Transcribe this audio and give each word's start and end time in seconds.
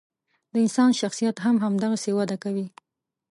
د 0.53 0.55
انسان 0.65 0.89
شخصیت 1.01 1.35
هم 1.45 1.55
همدغسې 1.65 2.11
وده 2.15 2.37
کوي. 2.43 2.67